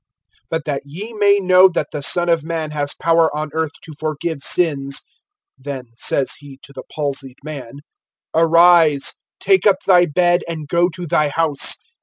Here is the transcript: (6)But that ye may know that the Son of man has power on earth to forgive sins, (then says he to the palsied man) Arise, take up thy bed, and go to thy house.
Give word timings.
(6)But 0.51 0.63
that 0.63 0.81
ye 0.83 1.13
may 1.13 1.37
know 1.39 1.67
that 1.69 1.91
the 1.91 2.01
Son 2.01 2.27
of 2.27 2.43
man 2.43 2.71
has 2.71 2.95
power 2.95 3.29
on 3.35 3.51
earth 3.53 3.73
to 3.83 3.93
forgive 3.93 4.41
sins, 4.41 5.03
(then 5.59 5.89
says 5.93 6.33
he 6.39 6.57
to 6.63 6.73
the 6.73 6.81
palsied 6.91 7.37
man) 7.43 7.81
Arise, 8.33 9.13
take 9.39 9.67
up 9.67 9.81
thy 9.85 10.07
bed, 10.07 10.43
and 10.47 10.67
go 10.67 10.89
to 10.89 11.05
thy 11.05 11.27
house. 11.29 11.75